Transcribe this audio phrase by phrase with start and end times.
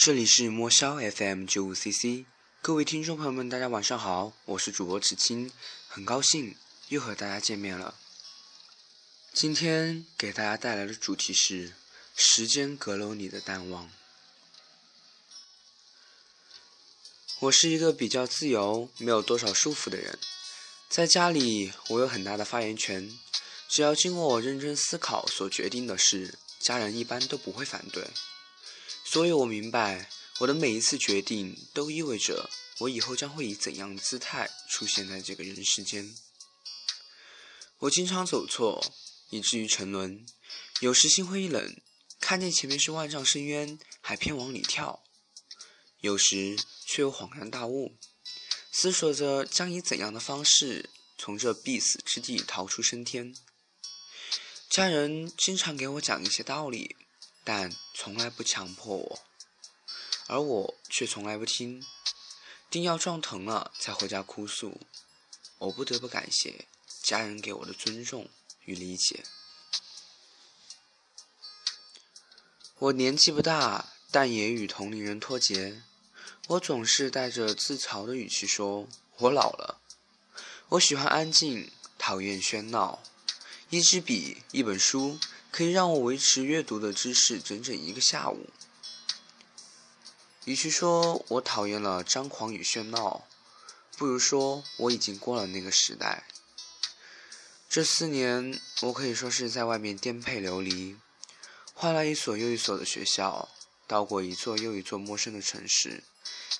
[0.00, 2.24] 这里是莫萧 FM 九五 CC，
[2.62, 5.50] 各位听众朋友们，大家晚上好，我是主播池青，
[5.88, 6.54] 很高兴
[6.86, 7.96] 又和大家见面了。
[9.32, 11.72] 今天给大家带来的主题是
[12.14, 13.90] 时间阁楼里的淡忘。
[17.40, 20.16] 我是一个比较自由、没有多少束缚的人，
[20.88, 23.18] 在家里我有很大的发言权，
[23.68, 28.06] 只要经过我认真思考所决定的事，家人一般都不会反对。
[29.10, 36.14] 所以我明白，我的每一次决定都意味着我以后将会以怎样的姿态出现在这个人世间。
[37.78, 38.92] 我经常走错，
[39.30, 40.26] 以至于沉沦，
[40.80, 41.80] 有时心灰意冷，
[42.20, 45.02] 看见前面是万丈深渊，还偏往里跳。
[46.00, 47.96] 有时却又恍然大悟，
[48.70, 53.34] 思索着将以怎样的方式从这必死之地逃出升天。
[54.68, 56.94] 家人经常给我讲一些道理，
[57.50, 59.20] 但从来不强迫我，
[60.26, 61.82] 而我却从来不听，
[62.68, 64.78] 定要撞疼了才回家哭诉。
[65.56, 66.66] 我不得不感谢
[67.02, 68.28] 家人给我的尊重
[68.66, 69.24] 与理解。
[72.80, 75.82] 我年纪不大，但也与同龄人脱节。
[76.48, 79.80] 我总是带着自嘲的语气说：“我老了，
[80.68, 83.02] 我喜欢安静，讨厌喧闹。
[83.70, 85.18] 一支笔，一本书，
[85.50, 88.50] 可以让我维持阅读的知识整整一个下午。”
[90.44, 93.26] 与其说我讨厌了张狂与喧闹，
[93.98, 96.24] 不如说我已经过了那个时代。
[97.68, 100.96] 这四年，我可以说是在外面颠沛流离，
[101.74, 103.50] 换了一所又一所的学校，
[103.86, 106.02] 到过一座又一座陌生的城市。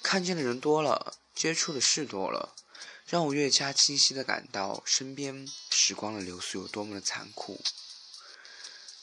[0.02, 2.54] 看见的人多了，接触的事多了，
[3.06, 7.58] 让我越加清晰的感到身边时光的流速有多么的残酷。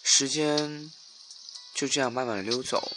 [0.07, 0.91] 时间
[1.73, 2.95] 就这样慢慢的溜走，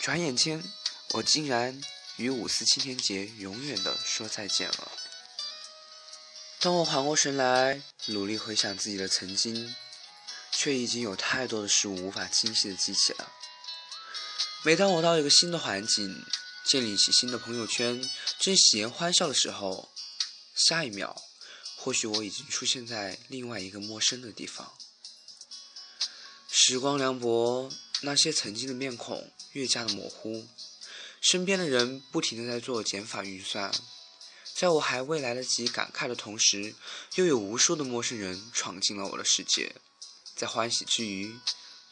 [0.00, 0.62] 转眼间，
[1.10, 1.82] 我竟然
[2.18, 4.92] 与五四青年节永远的说再见了。
[6.60, 9.74] 当我缓过神来，努力回想自己的曾经，
[10.52, 13.32] 却已经有太多的事物无法清晰的记起了。
[14.62, 16.24] 每当我到一个新的环境，
[16.64, 19.90] 建立起新的朋友圈，正喜颜欢笑的时候，
[20.54, 21.20] 下一秒，
[21.76, 24.72] 或许我已经出现在另外一个陌生的地方。
[26.68, 30.48] 时光凉薄，那些曾经的面孔越加的模糊，
[31.20, 33.72] 身边的人不停的在做减法运算，
[34.52, 36.74] 在我还未来得及感慨的同时，
[37.14, 39.76] 又有无数的陌生人闯进了我的世界，
[40.34, 41.38] 在欢喜之余，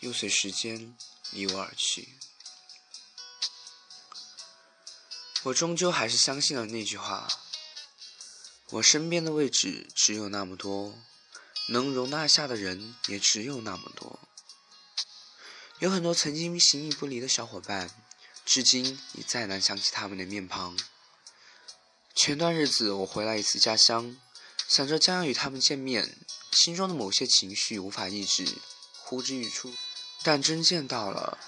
[0.01, 0.97] 又随时间
[1.31, 2.09] 离我而去。
[5.45, 7.29] 我终究还是相信了那句话：
[8.71, 10.99] 我身边的位置只有那么多，
[11.69, 14.19] 能容纳下的人也只有那么多。
[15.81, 17.91] 有很多曾经形影不离的小伙伴，
[18.45, 20.79] 至今已再难想起他们的面庞。
[22.15, 24.17] 前段日子我回来一次家乡，
[24.69, 26.17] 想着将要与他们见面，
[26.53, 28.47] 心中的某些情绪无法抑制，
[28.93, 29.75] 呼之欲出。
[30.23, 31.39] 但真见到了，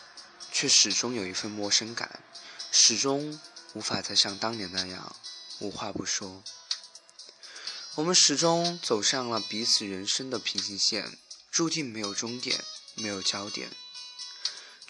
[0.52, 2.20] 却始终有一份陌生感，
[2.72, 3.40] 始终。
[3.74, 5.14] 无法再像当年那样
[5.58, 6.42] 无话不说。
[7.96, 11.18] 我们始终走上了彼此人生的平行线，
[11.50, 13.68] 注定没有终点，没有焦点，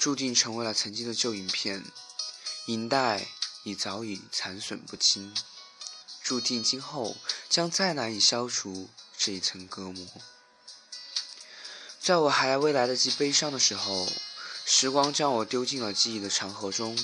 [0.06, 1.84] 注定成为了曾经的旧影片，
[2.66, 3.26] 影带
[3.64, 5.34] 已早已残损不清，
[6.22, 7.16] 注定今后
[7.50, 10.06] 将再难以消除这一层隔膜。
[12.00, 14.06] 在我还未来得及悲伤的时候，
[14.64, 16.96] 时光将我丢进了记忆的长河中。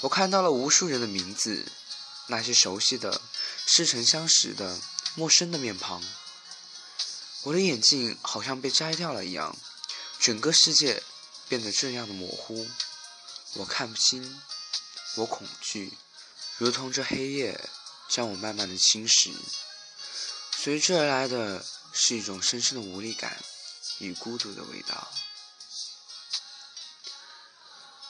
[0.00, 1.64] 我看到了无数人的名字，
[2.26, 3.20] 那些熟悉的、
[3.64, 4.80] 似曾相识的、
[5.14, 6.02] 陌生的面庞。
[7.44, 9.56] 我的眼镜好像被摘掉了一样，
[10.18, 11.00] 整个世界
[11.48, 12.66] 变得这样的模糊。
[13.54, 14.40] 我看不清，
[15.16, 15.92] 我恐惧，
[16.58, 17.68] 如同这黑夜
[18.08, 19.32] 将我慢慢的侵蚀。
[20.56, 23.42] 随之而来的是一种深深的无力感
[23.98, 25.12] 与孤独的味道。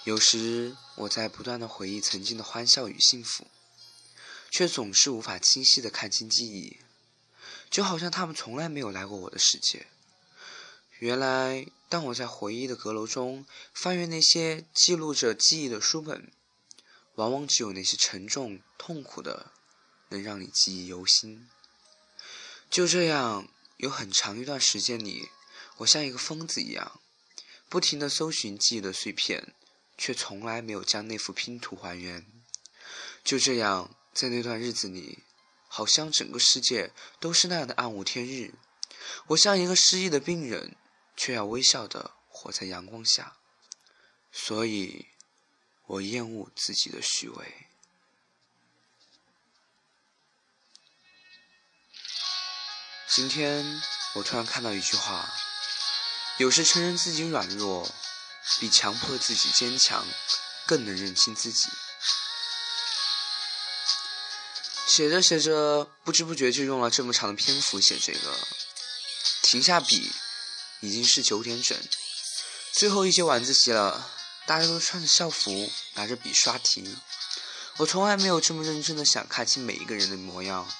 [0.04, 3.46] 有时我在不断的回忆曾经的欢笑与幸福，
[4.50, 6.78] 却总是无法清晰的看清记忆，
[7.70, 9.86] 就好像他们从来没有来过我的世界。
[10.98, 16.32] 原来，当我在回忆的阁楼中翻阅那些记录着记忆的书本，
[17.14, 19.52] 往往只有那些沉重痛苦的，
[20.08, 21.48] 能让你记忆犹新。
[22.68, 23.46] 就这样，
[23.76, 25.28] 有很长一段时间里，
[25.76, 27.00] 我像一个疯子一样，
[27.68, 29.54] 不停的搜寻记忆的碎片。
[29.96, 32.26] 却从来没有将那幅拼图还原。
[33.22, 35.20] 就这样，在那段日子里，
[35.68, 36.90] 好像整个世界
[37.20, 38.54] 都是那样的暗无天日。
[39.28, 40.76] 我像一个失忆的病人，
[41.16, 43.36] 却要微笑的活在阳光下。
[44.32, 45.06] 所以，
[45.86, 47.68] 我厌恶自己的虚伪。
[53.08, 53.80] 今天
[54.14, 55.32] 我突然看到一句话：
[56.38, 57.88] 有时承认自己软弱，
[58.58, 60.04] 比强迫自己坚强
[60.66, 61.70] 更能认清自己。
[64.88, 68.36] 写着写着，不知不觉就用了这么长的篇幅写这个。
[69.42, 70.12] 停下笔，
[70.84, 71.78] 已经是九点整，
[72.72, 74.10] 最后一节晚自习了。
[74.46, 76.96] 大家都穿着校服，拿着笔刷题。
[77.78, 80.70] 我从来没有这么认真的想看清每一个人的模样，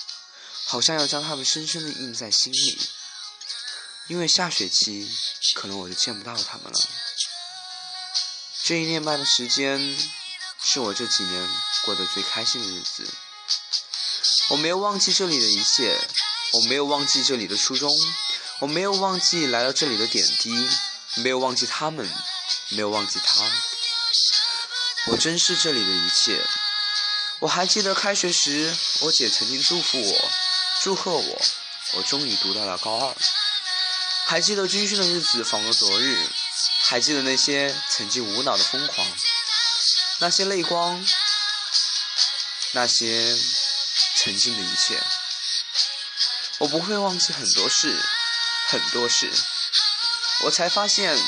[0.67, 2.79] 好像要将他们深深的印在心里。
[4.09, 5.11] 因为下学期
[5.55, 6.79] 可能我就见不到他们了。
[8.65, 9.97] 这一年半的时间，
[10.63, 11.49] 是我这几年
[11.87, 13.09] 过得最开心的日子。
[14.51, 15.99] 我没有忘记这里的一切，
[16.53, 17.91] 我没有忘记这里的初衷，
[18.61, 20.69] 我没有忘记来到这里的点滴，
[21.17, 22.09] 没有忘记他们。
[22.71, 23.45] 没有忘记他，
[25.07, 26.41] 我珍视这里的一切。
[27.41, 30.31] 我还记得开学时，我姐曾经祝福我，
[30.83, 31.43] 祝贺我，
[31.93, 33.17] 我终于读到了高二。
[34.27, 36.27] 还记得军训的日子仿若昨日，
[36.85, 39.07] 还记得那些曾经无脑的疯狂，
[40.19, 41.05] 那些泪光，
[42.73, 43.37] 那些
[44.17, 45.01] 曾经的一切。
[46.59, 48.01] 我不会忘记很多事，
[48.69, 49.33] 很多事。
[50.45, 51.19] 我才发现。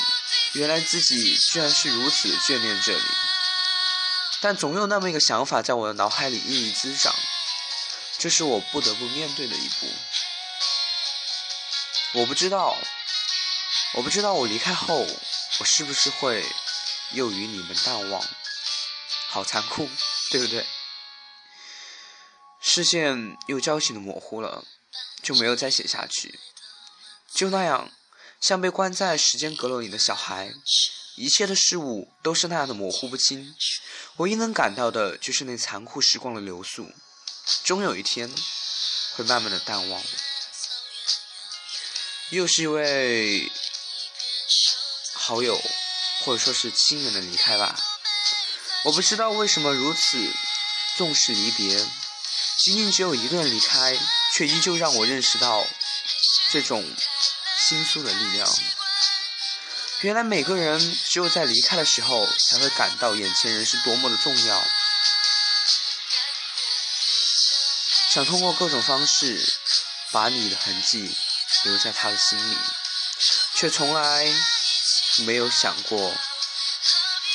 [0.53, 3.03] 原来自己居然是如此眷恋这里，
[4.39, 7.13] 但总有那么一个想法在我的脑海里日益滋长，
[8.17, 9.87] 这是我不得不面对的一步。
[12.13, 12.75] 我不知道，
[13.93, 15.05] 我不知道我离开后，
[15.59, 16.43] 我是不是会
[17.11, 18.25] 又与你们淡忘？
[19.27, 19.87] 好残酷，
[20.31, 20.65] 对不对？
[22.61, 24.63] 视线又焦急的模糊了，
[25.21, 26.39] 就没有再写下去，
[27.33, 27.91] 就那样。
[28.39, 30.53] 像被关在时间阁楼里的小孩，
[31.15, 33.55] 一切的事物都是那样的模糊不清。
[34.17, 36.91] 唯一能感到的，就是那残酷时光的流速，
[37.63, 38.31] 终有一天
[39.15, 40.03] 会慢慢的淡忘。
[42.29, 43.51] 又是一位
[45.13, 45.59] 好友，
[46.23, 47.75] 或者说是亲人的离开吧。
[48.83, 50.31] 我不知道为什么如此
[50.95, 51.75] 重视离别，
[52.59, 53.97] 仅仅只有一个人离开，
[54.35, 55.65] 却依旧让我认识到
[56.51, 56.85] 这种。
[57.59, 58.47] 倾诉的力量。
[60.01, 64.63] 原来每个人只有在离开的时候，才会感到眼前人是多么的重要。
[68.11, 69.43] 想通过各种方式，
[70.11, 71.15] 把你的痕迹
[71.63, 72.57] 留在他的心里，
[73.55, 74.25] 却从来
[75.25, 76.15] 没有想过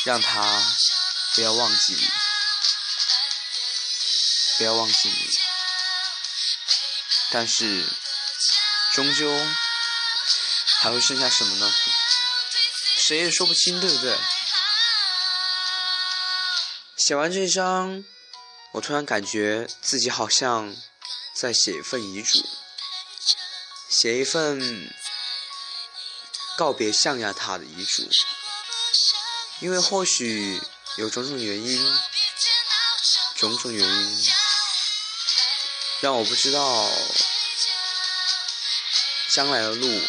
[0.05, 0.63] 让他
[1.35, 2.11] 不要忘记你，
[4.59, 5.31] 不要忘记你。
[7.31, 7.85] 但是，
[8.93, 9.29] 终究。
[10.83, 11.73] 还会剩下什么呢？
[12.99, 14.19] 谁也说不清，对不对？
[16.97, 18.05] 写完这一章，
[18.73, 20.75] 我突然感觉自己好像
[21.37, 22.45] 在写一份遗嘱，
[23.89, 24.93] 写一份
[26.57, 28.11] 告别象牙塔的遗嘱。
[29.61, 30.61] 因为或许
[30.97, 31.97] 有种种原因，
[33.37, 34.27] 种种原因，
[36.01, 36.91] 让我不知道
[39.31, 40.03] 将来的路。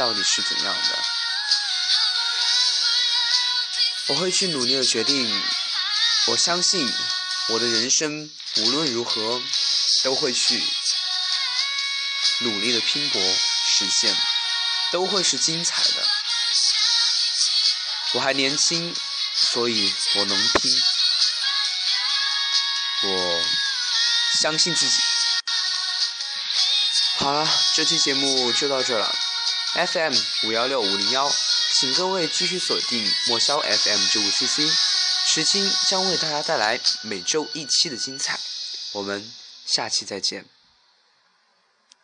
[0.00, 0.98] 到底是怎样的？
[4.06, 5.44] 我会去努力的决定。
[6.28, 6.90] 我相信
[7.48, 9.42] 我的人生无论如何
[10.02, 10.58] 都会去
[12.38, 13.20] 努力的拼搏
[13.66, 14.16] 实现，
[14.90, 16.08] 都会是精彩的。
[18.14, 18.96] 我还年轻，
[19.34, 20.72] 所以我能拼。
[23.02, 23.44] 我
[24.40, 24.98] 相信自己。
[27.18, 29.14] 好了，这期节目就到这了。
[29.74, 30.12] FM
[30.48, 31.30] 五幺六五零幺，
[31.74, 34.68] 请各位继续锁定墨萧 FM 九五 CC，
[35.26, 38.36] 时青将为大家带来每周一期的精彩，
[38.92, 39.32] 我们
[39.64, 40.44] 下期再见。